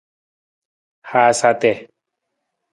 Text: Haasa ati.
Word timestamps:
Haasa 1.09 1.45
ati. 1.51 1.71